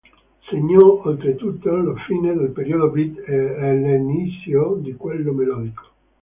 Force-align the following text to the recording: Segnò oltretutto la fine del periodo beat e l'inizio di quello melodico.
Segnò 0.49 1.03
oltretutto 1.05 1.69
la 1.75 1.93
fine 2.07 2.33
del 2.33 2.49
periodo 2.49 2.89
beat 2.89 3.19
e 3.27 3.75
l'inizio 3.77 4.79
di 4.81 4.95
quello 4.95 5.31
melodico. 5.31 5.85